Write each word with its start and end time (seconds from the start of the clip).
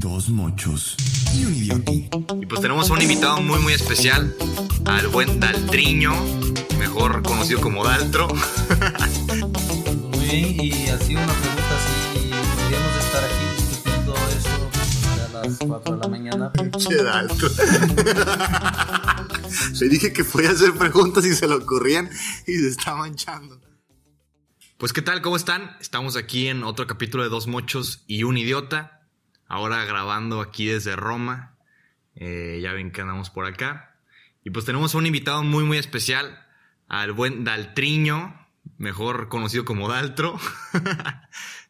Dos 0.00 0.28
mochos 0.28 0.94
y 1.34 1.44
un 1.44 1.56
idioti. 1.56 2.08
Y 2.40 2.46
pues 2.46 2.60
tenemos 2.60 2.88
a 2.88 2.92
un 2.92 3.02
invitado 3.02 3.42
muy 3.42 3.58
muy 3.58 3.72
especial, 3.72 4.32
al 4.84 5.08
buen 5.08 5.40
Daltriño, 5.40 6.12
mejor 6.78 7.24
conocido 7.24 7.60
como 7.60 7.84
Daltro. 7.84 8.28
Muy 8.28 10.24
bien, 10.24 10.60
y 10.60 10.86
así 10.86 11.16
una 11.16 11.26
pregunta, 11.26 11.74
si 11.82 12.30
podríamos 12.60 12.96
estar 13.04 13.24
aquí 13.24 13.44
discutiendo 13.56 14.14
eso 14.36 14.70
a 15.36 15.44
las 15.44 15.58
4 15.58 15.96
de 15.96 16.00
la 16.00 16.08
mañana. 16.08 16.52
Che 16.78 17.02
Daltro. 17.02 17.48
Le 19.80 19.88
dije 19.88 20.12
que 20.12 20.22
podía 20.22 20.50
hacer 20.50 20.74
preguntas 20.74 21.26
y 21.26 21.34
se 21.34 21.48
le 21.48 21.54
ocurrían 21.54 22.08
y 22.46 22.52
se 22.52 22.68
está 22.68 22.94
manchando. 22.94 23.60
Pues 24.76 24.92
qué 24.92 25.02
tal, 25.02 25.22
¿cómo 25.22 25.34
están? 25.34 25.76
Estamos 25.80 26.14
aquí 26.14 26.46
en 26.46 26.62
otro 26.62 26.86
capítulo 26.86 27.24
de 27.24 27.30
Dos 27.30 27.48
Mochos 27.48 28.04
y 28.06 28.22
un 28.22 28.36
Idiota. 28.36 28.97
Ahora 29.48 29.84
grabando 29.84 30.40
aquí 30.40 30.66
desde 30.66 30.94
Roma. 30.94 31.56
Eh, 32.14 32.60
ya 32.62 32.72
ven 32.72 32.92
que 32.92 33.00
andamos 33.00 33.30
por 33.30 33.46
acá. 33.46 33.96
Y 34.44 34.50
pues 34.50 34.64
tenemos 34.64 34.94
a 34.94 34.98
un 34.98 35.06
invitado 35.06 35.42
muy 35.42 35.64
muy 35.64 35.78
especial, 35.78 36.46
al 36.86 37.12
buen 37.12 37.44
Daltriño, 37.44 38.46
mejor 38.76 39.28
conocido 39.28 39.64
como 39.64 39.88
Daltro. 39.88 40.38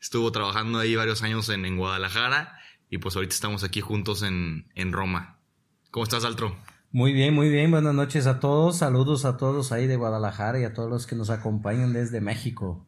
Estuvo 0.01 0.31
trabajando 0.33 0.79
ahí 0.79 0.95
varios 0.95 1.23
años 1.23 1.49
en, 1.49 1.65
en, 1.65 1.77
Guadalajara 1.77 2.59
y 2.91 2.99
pues 2.99 3.17
ahorita 3.17 3.35
estamos 3.35 3.65
aquí 3.65 3.81
juntos 3.81 4.23
en, 4.23 4.71
en 4.75 4.93
Roma. 4.93 5.39
¿Cómo 5.91 6.05
estás, 6.05 6.23
Daltro? 6.23 6.57
Muy 6.91 7.13
bien, 7.13 7.35
muy 7.35 7.51
bien. 7.51 7.71
Buenas 7.71 7.95
noches 7.95 8.27
a 8.27 8.41
todos. 8.41 8.79
Saludos 8.79 9.25
a 9.25 9.37
todos 9.37 9.73
ahí 9.73 9.87
de 9.87 9.97
Guadalajara 9.97 10.59
y 10.61 10.65
a 10.65 10.73
todos 10.73 10.91
los 10.91 11.07
que 11.07 11.17
nos 11.17 11.31
acompañan 11.31 11.93
desde 11.93 12.21
México. 12.21 12.87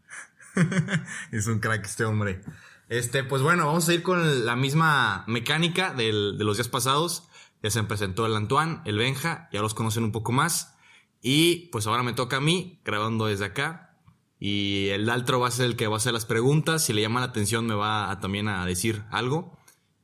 es 1.33 1.47
un 1.47 1.61
crack 1.61 1.85
este 1.85 2.05
hombre. 2.05 2.43
Este, 2.91 3.23
pues 3.23 3.41
bueno, 3.41 3.67
vamos 3.67 3.89
a 3.89 3.95
ir 3.95 4.03
con 4.03 4.45
la 4.45 4.57
misma 4.57 5.23
mecánica 5.29 5.95
del, 5.95 6.37
de 6.37 6.45
los 6.45 6.57
días 6.57 6.67
pasados. 6.67 7.23
Ya 7.63 7.71
se 7.71 7.81
presentó 7.85 8.27
el 8.27 8.35
Antoine, 8.35 8.81
el 8.85 8.99
Benja, 8.99 9.49
ya 9.53 9.61
los 9.63 9.75
conocen 9.75 10.03
un 10.03 10.11
poco 10.11 10.33
más. 10.33 10.75
Y 11.23 11.69
pues 11.71 11.87
ahora 11.87 12.03
me 12.03 12.15
toca 12.15 12.39
a 12.39 12.41
mí, 12.41 12.81
grabando 12.85 13.27
desde 13.27 13.45
acá. 13.45 13.97
Y 14.41 14.89
el 14.89 15.07
Daltro 15.07 15.39
va 15.39 15.47
a 15.47 15.53
ser 15.53 15.67
el 15.67 15.77
que 15.77 15.87
va 15.87 15.95
a 15.95 15.97
hacer 15.99 16.13
las 16.13 16.27
preguntas. 16.27 16.85
Si 16.85 16.93
le 16.93 17.01
llama 17.01 17.21
la 17.21 17.27
atención, 17.27 17.65
me 17.65 17.75
va 17.75 18.11
a, 18.11 18.19
también 18.19 18.49
a 18.49 18.67
decir 18.67 19.05
algo. 19.13 19.57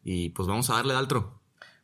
Y 0.05 0.29
pues 0.29 0.47
vamos 0.47 0.71
a 0.71 0.75
darle, 0.75 0.95
Daltro. 0.95 1.36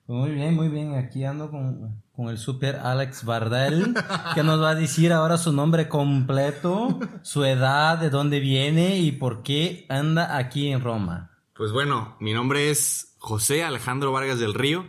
Muy 0.06 0.31
bien, 0.31 0.55
muy 0.55 0.69
bien. 0.69 0.95
Aquí 0.95 1.25
ando 1.25 1.50
con, 1.50 2.03
con 2.12 2.28
el 2.28 2.39
super 2.39 2.77
Alex 2.77 3.25
Bardel, 3.25 3.95
que 4.34 4.42
nos 4.42 4.61
va 4.61 4.70
a 4.70 4.75
decir 4.75 5.12
ahora 5.12 5.39
su 5.39 5.53
nombre 5.53 5.89
completo, 5.89 6.98
su 7.22 7.44
edad, 7.44 7.98
de 7.98 8.11
dónde 8.11 8.41
viene 8.41 8.98
y 8.98 9.12
por 9.12 9.42
qué 9.42 9.86
anda 9.89 10.36
aquí 10.36 10.69
en 10.69 10.81
Roma. 10.81 11.31
Pues 11.55 11.72
bueno, 11.72 12.17
mi 12.20 12.33
nombre 12.33 12.70
es 12.70 13.14
José 13.19 13.62
Alejandro 13.62 14.12
Vargas 14.12 14.39
del 14.39 14.55
Río. 14.55 14.86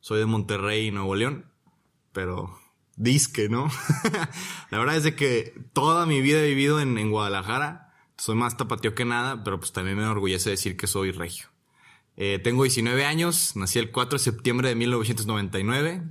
Soy 0.00 0.20
de 0.20 0.26
Monterrey, 0.26 0.90
Nuevo 0.90 1.14
León. 1.14 1.46
Pero 2.12 2.56
disque, 2.96 3.48
¿no? 3.48 3.68
La 4.70 4.78
verdad 4.78 4.96
es 4.96 5.02
de 5.04 5.16
que 5.16 5.54
toda 5.72 6.06
mi 6.06 6.20
vida 6.20 6.40
he 6.40 6.48
vivido 6.48 6.80
en, 6.80 6.98
en 6.98 7.10
Guadalajara. 7.10 7.92
Soy 8.16 8.36
más 8.36 8.56
tapateo 8.56 8.94
que 8.94 9.04
nada, 9.04 9.42
pero 9.42 9.58
pues 9.58 9.72
también 9.72 9.96
me 9.96 10.04
enorgullece 10.04 10.50
decir 10.50 10.76
que 10.76 10.86
soy 10.86 11.10
regio. 11.10 11.48
Eh, 12.16 12.38
tengo 12.42 12.62
19 12.62 13.04
años, 13.04 13.56
nací 13.56 13.78
el 13.78 13.90
4 13.90 14.18
de 14.18 14.24
septiembre 14.24 14.68
de 14.68 14.74
1999. 14.76 16.02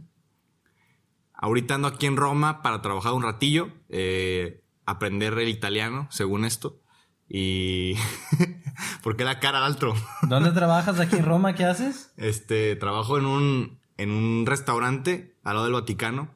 Ahorita 1.34 1.76
ando 1.76 1.88
aquí 1.88 2.06
en 2.06 2.18
Roma 2.18 2.62
para 2.62 2.82
trabajar 2.82 3.14
un 3.14 3.24
ratillo, 3.24 3.70
eh, 3.90 4.64
aprender 4.86 5.38
el 5.38 5.50
italiano, 5.50 6.08
según 6.12 6.46
esto. 6.46 6.80
Y. 7.28 7.96
¿Por 9.04 9.16
qué 9.16 9.24
la 9.24 9.40
cara 9.40 9.66
altro? 9.66 9.94
¿Dónde 10.24 10.52
trabajas 10.52 11.00
aquí 11.00 11.18
en 11.18 11.26
Roma? 11.26 11.54
¿Qué 11.56 11.66
haces? 11.66 12.12
Este, 12.18 12.76
trabajo 12.76 13.18
en 13.18 13.26
un, 13.26 13.80
en 13.98 14.12
un 14.12 14.46
restaurante 14.46 15.36
al 15.44 15.54
lado 15.56 15.66
del 15.66 15.74
Vaticano. 15.74 16.36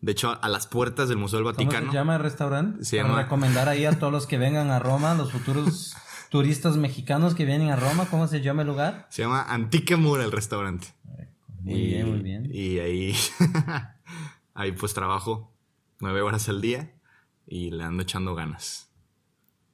De 0.00 0.12
hecho, 0.12 0.38
a 0.40 0.48
las 0.48 0.66
puertas 0.68 1.08
del 1.08 1.18
Museo 1.18 1.38
del 1.38 1.44
Vaticano. 1.46 1.80
¿Cómo 1.80 1.92
se 1.92 1.98
llama 1.98 2.16
el 2.16 2.22
restaurante? 2.22 2.84
Se 2.84 2.98
Para 2.98 3.08
llama- 3.08 3.22
recomendar 3.22 3.68
ahí 3.68 3.84
a 3.84 3.98
todos 3.98 4.12
los 4.12 4.26
que 4.26 4.38
vengan 4.38 4.70
a 4.70 4.78
Roma, 4.78 5.14
los 5.14 5.32
futuros 5.32 5.96
turistas 6.30 6.76
mexicanos 6.76 7.34
que 7.34 7.44
vienen 7.44 7.70
a 7.70 7.76
Roma, 7.76 8.06
¿cómo 8.10 8.26
se 8.28 8.40
llama 8.40 8.62
el 8.62 8.68
lugar? 8.68 9.06
Se 9.10 9.22
llama 9.22 9.42
Antique 9.42 9.96
Mura 9.96 10.24
el 10.24 10.32
restaurante. 10.32 10.88
Muy 11.60 11.74
Y- 11.74 11.86
bien, 11.86 12.10
muy 12.10 12.18
bien. 12.20 12.48
Y 12.52 12.78
ahí, 12.78 13.14
ahí 14.54 14.72
pues 14.72 14.94
trabajo 14.94 15.52
nueve 16.00 16.22
horas 16.22 16.48
al 16.48 16.60
día 16.60 16.94
y 17.46 17.70
le 17.70 17.84
ando 17.84 18.02
echando 18.02 18.34
ganas. 18.34 18.90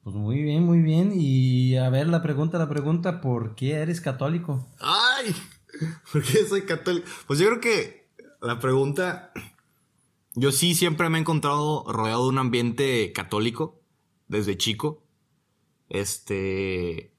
Pues 0.03 0.15
muy 0.17 0.43
bien, 0.43 0.65
muy 0.65 0.81
bien. 0.81 1.13
Y 1.15 1.77
a 1.77 1.89
ver 1.89 2.09
la 2.09 2.23
pregunta, 2.23 2.59
la 2.59 2.69
pregunta, 2.69 3.21
¿por 3.21 3.55
qué 3.55 3.73
eres 3.75 4.01
católico? 4.01 4.67
¡Ay! 4.81 5.35
¿Por 6.13 6.23
qué 6.23 6.45
soy 6.47 6.63
católico? 6.63 7.07
Pues 7.27 7.39
yo 7.39 7.47
creo 7.49 7.61
que 7.61 8.09
la 8.43 8.59
pregunta, 8.61 9.33
yo 10.35 10.53
sí 10.53 10.75
siempre 10.75 11.09
me 11.09 11.19
he 11.19 11.21
encontrado 11.23 11.85
rodeado 11.91 12.25
de 12.25 12.29
un 12.29 12.39
ambiente 12.39 13.13
católico 13.13 13.81
desde 14.29 14.57
chico. 14.59 15.03
Este, 15.89 17.15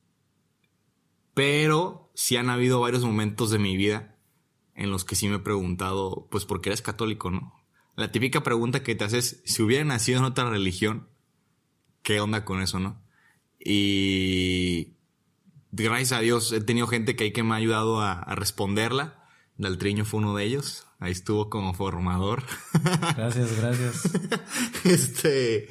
pero 1.33 2.11
sí 2.15 2.37
han 2.37 2.49
habido 2.49 2.79
varios 2.79 3.03
momentos 3.03 3.51
de 3.51 3.59
mi 3.59 3.77
vida 3.77 4.15
en 4.73 4.91
los 4.91 5.05
que 5.05 5.15
sí 5.15 5.27
me 5.27 5.35
he 5.35 5.39
preguntado, 5.39 6.27
pues, 6.31 6.45
¿por 6.45 6.61
qué 6.61 6.69
eres 6.69 6.81
católico, 6.81 7.31
no? 7.31 7.53
La 7.95 8.11
típica 8.11 8.43
pregunta 8.43 8.83
que 8.83 8.95
te 8.95 9.05
haces, 9.05 9.41
si 9.45 9.61
hubiera 9.61 9.85
nacido 9.85 10.19
en 10.19 10.25
otra 10.25 10.49
religión, 10.49 11.07
¿qué 12.03 12.19
onda 12.19 12.43
con 12.43 12.61
eso, 12.61 12.79
no? 12.79 13.01
Y 13.59 14.95
gracias 15.71 16.11
a 16.11 16.21
Dios 16.21 16.51
he 16.51 16.61
tenido 16.61 16.87
gente 16.87 17.15
que 17.15 17.25
ahí 17.25 17.31
que 17.31 17.43
me 17.43 17.53
ha 17.53 17.57
ayudado 17.57 18.01
a, 18.01 18.13
a 18.13 18.35
responderla. 18.35 19.23
Daltriño 19.57 20.03
fue 20.03 20.19
uno 20.19 20.35
de 20.35 20.43
ellos. 20.43 20.85
Ahí 20.99 21.11
estuvo 21.11 21.49
como 21.49 21.73
formador. 21.73 22.43
Gracias, 23.15 23.57
gracias. 23.59 24.09
este. 24.83 25.69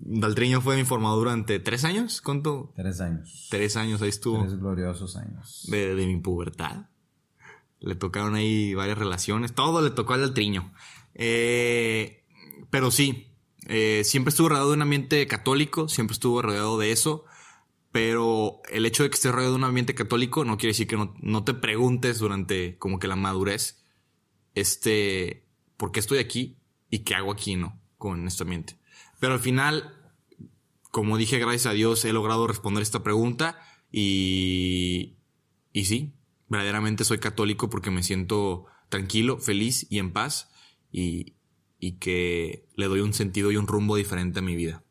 Daltriño 0.00 0.60
fue 0.60 0.76
mi 0.76 0.84
formador 0.84 1.18
durante 1.18 1.58
tres 1.58 1.84
años. 1.84 2.20
¿Cuánto? 2.20 2.72
Tres 2.76 3.00
años. 3.00 3.48
Tres 3.50 3.76
años 3.76 4.00
ahí 4.00 4.08
estuvo. 4.08 4.40
Tres 4.40 4.58
gloriosos 4.58 5.16
años. 5.16 5.66
De, 5.68 5.94
de 5.94 6.06
mi 6.06 6.16
pubertad. 6.20 6.86
Le 7.80 7.94
tocaron 7.94 8.34
ahí 8.34 8.74
varias 8.74 8.98
relaciones. 8.98 9.54
Todo 9.54 9.82
le 9.82 9.90
tocó 9.90 10.14
al 10.14 10.20
Daltriño. 10.20 10.72
Eh, 11.14 12.24
pero 12.70 12.90
sí, 12.90 13.32
eh, 13.66 14.02
siempre 14.04 14.30
estuvo 14.30 14.48
rodeado 14.48 14.70
de 14.70 14.76
un 14.76 14.82
ambiente 14.82 15.26
católico. 15.26 15.88
Siempre 15.88 16.14
estuvo 16.14 16.42
rodeado 16.42 16.78
de 16.78 16.92
eso. 16.92 17.24
Pero 17.90 18.60
el 18.70 18.86
hecho 18.86 19.02
de 19.02 19.10
que 19.10 19.14
estés 19.14 19.32
rodeado 19.32 19.52
de 19.54 19.58
un 19.58 19.64
ambiente 19.64 19.94
católico 19.94 20.44
no 20.44 20.58
quiere 20.58 20.72
decir 20.72 20.86
que 20.86 20.96
no, 20.96 21.14
no 21.20 21.44
te 21.44 21.54
preguntes 21.54 22.18
durante 22.18 22.76
como 22.78 22.98
que 22.98 23.08
la 23.08 23.16
madurez, 23.16 23.82
este, 24.54 25.46
¿por 25.76 25.90
qué 25.90 26.00
estoy 26.00 26.18
aquí? 26.18 26.58
¿Y 26.90 27.00
qué 27.00 27.14
hago 27.14 27.32
aquí, 27.32 27.56
no? 27.56 27.80
Con 27.96 28.26
este 28.28 28.42
ambiente. 28.42 28.78
Pero 29.18 29.34
al 29.34 29.40
final, 29.40 29.94
como 30.90 31.16
dije, 31.16 31.38
gracias 31.38 31.66
a 31.66 31.72
Dios 31.72 32.04
he 32.04 32.12
logrado 32.12 32.46
responder 32.46 32.82
esta 32.82 33.02
pregunta 33.02 33.58
y, 33.90 35.16
y 35.72 35.84
sí, 35.86 36.14
verdaderamente 36.48 37.04
soy 37.04 37.18
católico 37.18 37.70
porque 37.70 37.90
me 37.90 38.02
siento 38.02 38.66
tranquilo, 38.88 39.38
feliz 39.38 39.86
y 39.90 39.98
en 39.98 40.12
paz 40.12 40.50
y, 40.90 41.34
y 41.78 41.98
que 41.98 42.68
le 42.76 42.86
doy 42.86 43.00
un 43.00 43.12
sentido 43.12 43.50
y 43.50 43.56
un 43.56 43.66
rumbo 43.66 43.96
diferente 43.96 44.38
a 44.38 44.42
mi 44.42 44.56
vida. 44.56 44.82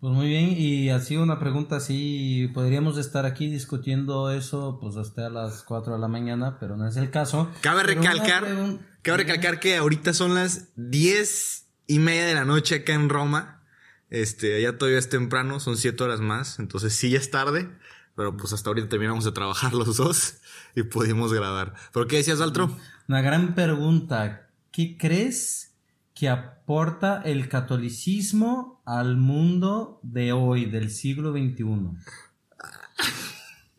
Pues 0.00 0.14
muy 0.14 0.28
bien, 0.28 0.54
y 0.56 0.88
así 0.88 1.18
una 1.18 1.38
pregunta 1.38 1.76
así, 1.76 2.48
podríamos 2.54 2.96
estar 2.96 3.26
aquí 3.26 3.50
discutiendo 3.50 4.30
eso 4.30 4.78
pues 4.80 4.96
hasta 4.96 5.28
las 5.28 5.62
4 5.62 5.92
de 5.92 5.98
la 5.98 6.08
mañana, 6.08 6.56
pero 6.58 6.78
no 6.78 6.88
es 6.88 6.96
el 6.96 7.10
caso. 7.10 7.50
Cabe 7.60 7.82
Pero 7.84 8.00
recalcar, 8.00 8.78
cabe 9.02 9.18
recalcar 9.18 9.60
que 9.60 9.76
ahorita 9.76 10.14
son 10.14 10.34
las 10.34 10.70
diez 10.74 11.69
y 11.90 11.98
media 11.98 12.24
de 12.24 12.34
la 12.34 12.44
noche 12.44 12.76
acá 12.76 12.94
en 12.94 13.08
Roma. 13.08 13.64
Este, 14.10 14.54
allá 14.56 14.78
todavía 14.78 15.00
es 15.00 15.08
temprano, 15.08 15.58
son 15.58 15.76
siete 15.76 16.04
horas 16.04 16.20
más, 16.20 16.60
entonces 16.60 16.94
sí 16.94 17.10
ya 17.10 17.18
es 17.18 17.32
tarde, 17.32 17.68
pero 18.14 18.36
pues 18.36 18.52
hasta 18.52 18.70
ahorita 18.70 18.88
terminamos 18.88 19.24
de 19.24 19.32
trabajar 19.32 19.72
los 19.80 19.96
dos 19.96 20.36
y 20.76 20.84
pudimos 20.84 21.32
grabar. 21.32 21.74
¿Pero 21.92 22.06
qué 22.06 22.18
decías, 22.18 22.40
Altro? 22.40 22.76
Una 23.08 23.22
gran 23.22 23.56
pregunta, 23.56 24.50
¿qué 24.70 24.96
crees 24.96 25.74
que 26.14 26.28
aporta 26.28 27.22
el 27.24 27.48
catolicismo 27.48 28.82
al 28.86 29.16
mundo 29.16 29.98
de 30.04 30.32
hoy, 30.32 30.66
del 30.66 30.92
siglo 30.92 31.32
XXI? 31.32 31.64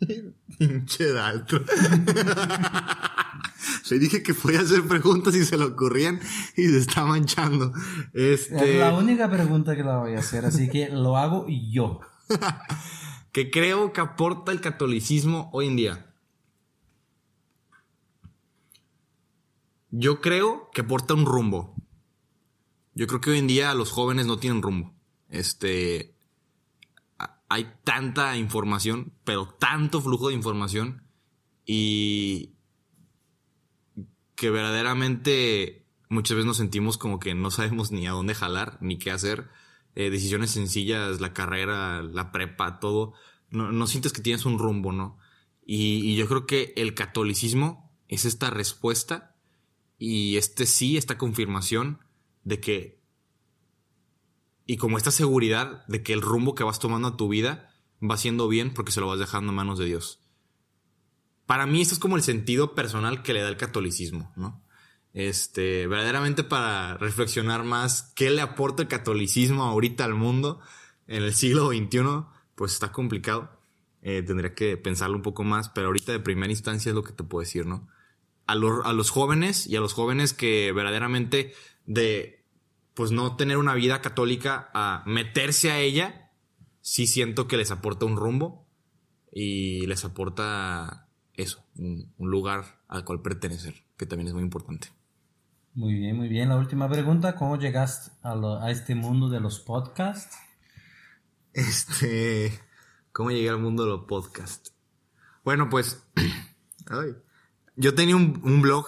Pinche 0.57 1.13
Daltro. 1.13 1.63
Le 3.91 3.99
dije 3.99 4.23
que 4.23 4.33
podía 4.33 4.61
hacer 4.61 4.87
preguntas 4.87 5.35
y 5.35 5.43
se 5.45 5.57
le 5.57 5.65
ocurrían 5.65 6.19
y 6.57 6.63
se 6.67 6.77
está 6.79 7.05
manchando. 7.05 7.73
Es 8.13 8.49
Este, 8.51 8.79
la 8.79 8.93
única 8.93 9.29
pregunta 9.29 9.75
que 9.75 9.83
la 9.83 9.97
voy 9.97 10.15
a 10.15 10.19
hacer, 10.19 10.45
así 10.45 10.69
que 10.69 10.89
lo 10.89 11.17
hago 11.17 11.45
yo. 11.47 11.99
que 13.33 13.51
creo 13.51 13.91
que 13.93 14.01
aporta 14.01 14.51
el 14.51 14.61
catolicismo 14.61 15.49
hoy 15.53 15.67
en 15.67 15.75
día. 15.75 16.07
Yo 19.89 20.21
creo 20.21 20.69
que 20.73 20.81
aporta 20.81 21.13
un 21.13 21.25
rumbo. 21.25 21.75
Yo 22.95 23.07
creo 23.07 23.21
que 23.21 23.31
hoy 23.31 23.39
en 23.39 23.47
día 23.47 23.73
los 23.73 23.91
jóvenes 23.91 24.25
no 24.25 24.37
tienen 24.37 24.61
rumbo. 24.61 24.93
Este. 25.29 26.15
a- 27.19 27.39
Hay 27.49 27.71
tanta 27.83 28.37
información, 28.37 29.11
pero 29.23 29.47
tanto 29.47 30.01
flujo 30.01 30.29
de 30.29 30.35
información, 30.35 31.03
y 31.65 32.51
que 34.41 34.49
verdaderamente 34.49 35.85
muchas 36.09 36.35
veces 36.35 36.47
nos 36.47 36.57
sentimos 36.57 36.97
como 36.97 37.19
que 37.19 37.35
no 37.35 37.51
sabemos 37.51 37.91
ni 37.91 38.07
a 38.07 38.11
dónde 38.13 38.33
jalar, 38.33 38.79
ni 38.81 38.97
qué 38.97 39.11
hacer. 39.11 39.51
Eh, 39.93 40.09
decisiones 40.09 40.49
sencillas, 40.49 41.21
la 41.21 41.31
carrera, 41.31 42.01
la 42.01 42.31
prepa, 42.31 42.79
todo. 42.79 43.13
No, 43.51 43.71
no 43.71 43.85
sientes 43.85 44.13
que 44.13 44.23
tienes 44.23 44.47
un 44.47 44.57
rumbo, 44.57 44.93
¿no? 44.93 45.19
Y, 45.63 45.97
y 45.97 46.15
yo 46.15 46.27
creo 46.27 46.47
que 46.47 46.73
el 46.75 46.95
catolicismo 46.95 47.93
es 48.07 48.25
esta 48.25 48.49
respuesta 48.49 49.35
y 49.99 50.37
este 50.37 50.65
sí, 50.65 50.97
esta 50.97 51.19
confirmación 51.19 51.99
de 52.43 52.59
que, 52.59 52.99
y 54.65 54.77
como 54.77 54.97
esta 54.97 55.11
seguridad 55.11 55.85
de 55.85 56.01
que 56.01 56.13
el 56.13 56.23
rumbo 56.23 56.55
que 56.55 56.63
vas 56.63 56.79
tomando 56.79 57.09
a 57.09 57.15
tu 57.15 57.29
vida 57.29 57.75
va 58.01 58.17
siendo 58.17 58.47
bien 58.47 58.73
porque 58.73 58.91
se 58.91 59.01
lo 59.01 59.07
vas 59.07 59.19
dejando 59.19 59.51
en 59.51 59.57
manos 59.57 59.77
de 59.77 59.85
Dios. 59.85 60.19
Para 61.51 61.65
mí 61.65 61.81
esto 61.81 61.95
es 61.95 61.99
como 61.99 62.15
el 62.15 62.23
sentido 62.23 62.75
personal 62.75 63.23
que 63.23 63.33
le 63.33 63.41
da 63.41 63.49
el 63.49 63.57
catolicismo, 63.57 64.31
¿no? 64.37 64.63
Este, 65.13 65.85
verdaderamente 65.85 66.45
para 66.45 66.95
reflexionar 66.95 67.65
más 67.65 68.13
qué 68.15 68.29
le 68.29 68.39
aporta 68.39 68.83
el 68.83 68.87
catolicismo 68.87 69.63
ahorita 69.63 70.05
al 70.05 70.13
mundo 70.13 70.61
en 71.07 71.23
el 71.23 71.33
siglo 71.33 71.67
XXI, 71.67 72.23
pues 72.55 72.71
está 72.71 72.93
complicado. 72.93 73.51
Eh, 74.01 74.23
tendría 74.25 74.55
que 74.55 74.77
pensarlo 74.77 75.17
un 75.17 75.23
poco 75.23 75.43
más, 75.43 75.67
pero 75.67 75.87
ahorita 75.87 76.13
de 76.13 76.21
primera 76.21 76.53
instancia 76.53 76.91
es 76.91 76.95
lo 76.95 77.03
que 77.03 77.11
te 77.11 77.25
puedo 77.25 77.41
decir, 77.41 77.65
¿no? 77.65 77.85
A, 78.47 78.53
a 78.53 78.93
los 78.93 79.09
jóvenes 79.09 79.67
y 79.67 79.75
a 79.75 79.81
los 79.81 79.91
jóvenes 79.91 80.31
que 80.33 80.71
verdaderamente 80.71 81.53
de, 81.85 82.45
pues 82.93 83.11
no 83.11 83.35
tener 83.35 83.57
una 83.57 83.73
vida 83.73 83.99
católica 83.99 84.71
a 84.73 85.03
meterse 85.05 85.69
a 85.69 85.81
ella, 85.81 86.31
sí 86.79 87.07
siento 87.07 87.49
que 87.49 87.57
les 87.57 87.71
aporta 87.71 88.05
un 88.05 88.15
rumbo 88.15 88.65
y 89.33 89.85
les 89.87 90.05
aporta 90.05 91.09
eso, 91.33 91.63
un, 91.75 92.13
un 92.17 92.29
lugar 92.31 92.81
al 92.87 93.03
cual 93.05 93.21
pertenecer, 93.21 93.75
que 93.97 94.05
también 94.05 94.27
es 94.27 94.33
muy 94.33 94.43
importante. 94.43 94.89
Muy 95.73 95.93
bien, 95.95 96.17
muy 96.17 96.27
bien. 96.27 96.49
La 96.49 96.57
última 96.57 96.89
pregunta, 96.89 97.35
¿cómo 97.35 97.57
llegaste 97.57 98.11
a, 98.23 98.35
lo- 98.35 98.61
a 98.61 98.71
este 98.71 98.93
mundo 98.95 99.29
de 99.29 99.39
los 99.39 99.59
podcasts? 99.59 100.35
Este, 101.53 102.59
¿cómo 103.11 103.31
llegué 103.31 103.49
al 103.49 103.59
mundo 103.59 103.83
de 103.83 103.89
los 103.89 104.05
podcasts? 104.05 104.73
Bueno, 105.43 105.69
pues, 105.69 106.05
ay, 106.87 107.15
yo 107.75 107.95
tenía 107.95 108.15
un, 108.15 108.41
un 108.43 108.61
blog, 108.61 108.87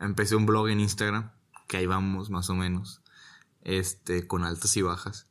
empecé 0.00 0.36
un 0.36 0.46
blog 0.46 0.68
en 0.68 0.80
Instagram, 0.80 1.32
que 1.68 1.76
ahí 1.78 1.86
vamos 1.86 2.30
más 2.30 2.48
o 2.50 2.54
menos, 2.54 3.02
este, 3.62 4.26
con 4.26 4.44
altas 4.44 4.76
y 4.76 4.82
bajas. 4.82 5.28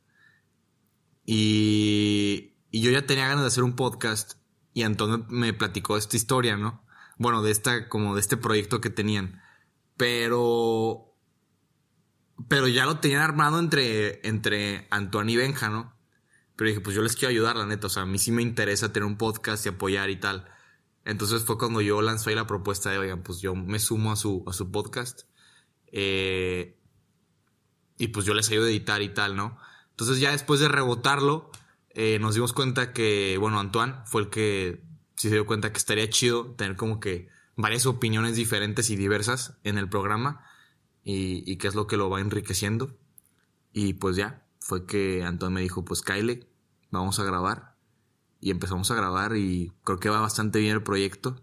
Y, 1.24 2.54
y 2.70 2.82
yo 2.82 2.90
ya 2.90 3.06
tenía 3.06 3.28
ganas 3.28 3.42
de 3.42 3.48
hacer 3.48 3.64
un 3.64 3.76
podcast 3.76 4.34
y 4.74 4.82
Antonio 4.82 5.26
me 5.28 5.52
platicó 5.52 5.96
esta 5.96 6.16
historia, 6.16 6.56
¿no? 6.56 6.84
Bueno, 7.18 7.42
de 7.42 7.50
esta, 7.50 7.88
como 7.88 8.14
de 8.14 8.20
este 8.20 8.36
proyecto 8.36 8.80
que 8.80 8.90
tenían. 8.90 9.42
Pero, 9.96 11.14
pero 12.48 12.68
ya 12.68 12.86
lo 12.86 12.98
tenían 12.98 13.22
armado 13.22 13.58
entre, 13.58 14.26
entre 14.26 14.88
Antoine 14.90 15.32
y 15.32 15.36
Benja, 15.36 15.68
¿no? 15.68 15.94
Pero 16.56 16.68
dije, 16.68 16.80
pues 16.80 16.96
yo 16.96 17.02
les 17.02 17.16
quiero 17.16 17.30
ayudar, 17.30 17.56
la 17.56 17.66
neta. 17.66 17.86
O 17.86 17.90
sea, 17.90 18.02
a 18.02 18.06
mí 18.06 18.18
sí 18.18 18.32
me 18.32 18.42
interesa 18.42 18.92
tener 18.92 19.06
un 19.06 19.18
podcast 19.18 19.64
y 19.66 19.68
apoyar 19.68 20.10
y 20.10 20.16
tal. 20.16 20.48
Entonces 21.04 21.42
fue 21.42 21.58
cuando 21.58 21.80
yo 21.80 22.00
lancé 22.00 22.30
ahí 22.30 22.36
la 22.36 22.46
propuesta 22.46 22.90
de, 22.90 22.98
oigan, 22.98 23.22
pues 23.22 23.40
yo 23.40 23.54
me 23.54 23.78
sumo 23.78 24.12
a 24.12 24.16
su, 24.16 24.44
a 24.46 24.52
su 24.52 24.70
podcast. 24.70 25.22
Eh, 25.88 26.78
y 27.98 28.08
pues 28.08 28.24
yo 28.26 28.34
les 28.34 28.48
ayudo 28.50 28.66
a 28.66 28.70
editar 28.70 29.02
y 29.02 29.10
tal, 29.10 29.36
¿no? 29.36 29.58
Entonces 29.90 30.18
ya 30.18 30.32
después 30.32 30.60
de 30.60 30.68
rebotarlo, 30.68 31.50
eh, 31.94 32.18
nos 32.20 32.34
dimos 32.34 32.52
cuenta 32.52 32.92
que, 32.92 33.36
bueno, 33.38 33.58
Antoine 33.58 33.94
fue 34.04 34.22
el 34.22 34.30
que 34.30 34.82
sí 35.16 35.28
se 35.28 35.34
dio 35.34 35.46
cuenta 35.46 35.72
que 35.72 35.78
estaría 35.78 36.08
chido 36.08 36.52
tener 36.52 36.76
como 36.76 37.00
que 37.00 37.28
varias 37.56 37.86
opiniones 37.86 38.36
diferentes 38.36 38.90
y 38.90 38.96
diversas 38.96 39.58
en 39.64 39.78
el 39.78 39.88
programa 39.88 40.44
y, 41.04 41.50
y 41.50 41.56
que 41.56 41.68
es 41.68 41.74
lo 41.74 41.86
que 41.86 41.96
lo 41.96 42.10
va 42.10 42.20
enriqueciendo. 42.20 42.96
Y 43.72 43.94
pues 43.94 44.16
ya, 44.16 44.46
fue 44.60 44.86
que 44.86 45.24
Antoine 45.24 45.54
me 45.54 45.60
dijo, 45.60 45.84
pues 45.84 46.02
Kyle, 46.02 46.46
vamos 46.90 47.18
a 47.18 47.24
grabar. 47.24 47.76
Y 48.40 48.50
empezamos 48.50 48.90
a 48.90 48.94
grabar 48.94 49.36
y 49.36 49.72
creo 49.84 49.98
que 49.98 50.08
va 50.08 50.20
bastante 50.20 50.58
bien 50.58 50.74
el 50.74 50.82
proyecto. 50.82 51.42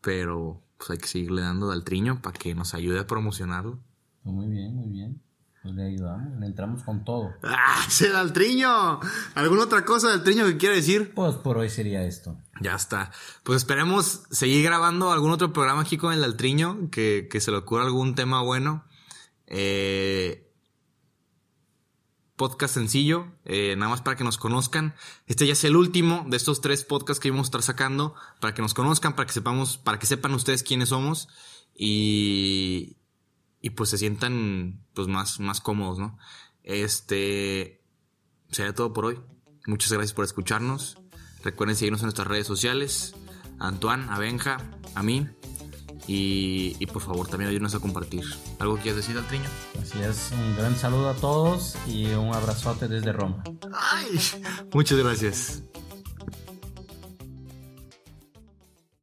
Pero 0.00 0.62
pues 0.76 0.90
hay 0.90 0.98
que 0.98 1.08
seguirle 1.08 1.42
dando 1.42 1.70
al 1.70 1.84
triño 1.84 2.20
para 2.20 2.38
que 2.38 2.54
nos 2.54 2.74
ayude 2.74 3.00
a 3.00 3.06
promocionarlo. 3.06 3.80
Pues 4.22 4.34
muy 4.34 4.48
bien, 4.48 4.74
muy 4.74 4.88
bien. 4.88 5.22
Pues 5.66 5.74
le 5.74 5.86
ayudamos, 5.86 6.38
le 6.38 6.46
entramos 6.46 6.84
con 6.84 7.04
todo. 7.04 7.32
¡Ah! 7.42 7.84
¡Se 7.88 8.08
da 8.08 8.20
al 8.20 8.32
triño! 8.32 9.00
¿Alguna 9.34 9.64
otra 9.64 9.84
cosa 9.84 10.12
del 10.12 10.22
triño 10.22 10.46
que 10.46 10.58
quiera 10.58 10.76
decir? 10.76 11.12
Pues 11.12 11.34
por 11.34 11.58
hoy 11.58 11.68
sería 11.68 12.04
esto. 12.04 12.38
Ya 12.60 12.76
está. 12.76 13.10
Pues 13.42 13.56
esperemos 13.56 14.22
seguir 14.30 14.64
grabando 14.64 15.10
algún 15.10 15.32
otro 15.32 15.52
programa 15.52 15.82
aquí 15.82 15.96
con 15.96 16.12
el 16.12 16.22
Altriño, 16.22 16.88
que, 16.92 17.26
que 17.28 17.40
se 17.40 17.50
le 17.50 17.56
ocurra 17.56 17.82
algún 17.82 18.14
tema 18.14 18.42
bueno. 18.42 18.84
Eh, 19.48 20.52
podcast 22.36 22.74
sencillo, 22.74 23.26
eh, 23.44 23.74
nada 23.74 23.90
más 23.90 24.02
para 24.02 24.16
que 24.16 24.22
nos 24.22 24.38
conozcan. 24.38 24.94
Este 25.26 25.48
ya 25.48 25.54
es 25.54 25.64
el 25.64 25.74
último 25.74 26.26
de 26.28 26.36
estos 26.36 26.60
tres 26.60 26.84
podcasts 26.84 27.18
que 27.18 27.26
íbamos 27.26 27.46
a 27.46 27.48
estar 27.48 27.62
sacando, 27.62 28.14
para 28.40 28.54
que 28.54 28.62
nos 28.62 28.72
conozcan, 28.72 29.16
para 29.16 29.26
que 29.26 29.32
sepamos, 29.32 29.78
para 29.78 29.98
que 29.98 30.06
sepan 30.06 30.32
ustedes 30.32 30.62
quiénes 30.62 30.90
somos 30.90 31.28
y, 31.74 32.98
y 33.60 33.70
pues 33.70 33.90
se 33.90 33.98
sientan 33.98 34.84
pues 34.94 35.08
más, 35.08 35.40
más 35.40 35.60
cómodos, 35.60 35.98
¿no? 35.98 36.18
Este 36.62 37.82
sería 38.50 38.74
todo 38.74 38.92
por 38.92 39.06
hoy. 39.06 39.20
Muchas 39.66 39.92
gracias 39.92 40.12
por 40.12 40.24
escucharnos. 40.24 40.98
Recuerden 41.42 41.76
seguirnos 41.76 42.00
en 42.00 42.06
nuestras 42.06 42.28
redes 42.28 42.46
sociales. 42.46 43.14
A 43.58 43.68
Antoine, 43.68 44.06
a 44.10 44.18
Benja, 44.18 44.58
a 44.94 45.02
mí. 45.02 45.26
Y, 46.06 46.76
y 46.78 46.86
por 46.86 47.02
favor 47.02 47.26
también 47.26 47.50
ayúdenos 47.50 47.74
a 47.74 47.80
compartir. 47.80 48.24
¿Algo 48.58 48.76
que 48.76 48.82
quieras 48.82 48.98
decir, 48.98 49.16
Altriño? 49.16 49.48
Así 49.80 49.98
es, 50.00 50.30
un 50.32 50.56
gran 50.56 50.76
saludo 50.76 51.08
a 51.08 51.14
todos 51.14 51.76
y 51.88 52.06
un 52.12 52.32
abrazote 52.32 52.86
desde 52.86 53.12
Roma. 53.12 53.42
¡Ay! 53.72 54.20
Muchas 54.72 54.98
gracias. 54.98 55.62